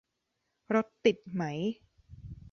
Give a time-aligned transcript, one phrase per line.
[0.75, 1.43] รถติดไหม